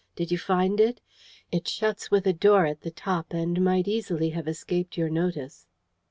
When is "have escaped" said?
4.31-4.97